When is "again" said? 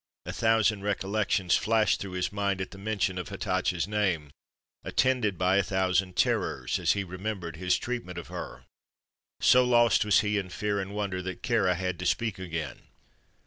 12.39-12.87